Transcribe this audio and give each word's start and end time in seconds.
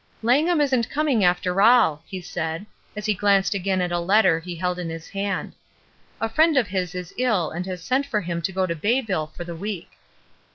''Langham 0.23 0.59
isn't 0.59 0.89
coming, 0.89 1.23
after 1.23 1.61
all,'' 1.61 2.01
he 2.07 2.21
said, 2.21 2.65
as 2.95 3.05
he 3.05 3.13
glanced 3.13 3.53
again 3.53 3.81
at 3.83 3.91
a 3.91 3.99
letter 3.99 4.39
he 4.39 4.55
held 4.55 4.79
in 4.79 4.89
his 4.89 5.07
hand. 5.09 5.53
''A 6.19 6.27
friend 6.31 6.57
of 6.57 6.65
his 6.69 6.95
is 6.95 7.13
ill 7.19 7.51
and 7.51 7.67
has 7.67 7.83
sent 7.83 8.07
for 8.07 8.21
him 8.21 8.41
to 8.41 8.51
go 8.51 8.65
to 8.65 8.73
Bayville 8.75 9.27
for 9.27 9.43
the 9.43 9.55
week.'' 9.55 9.91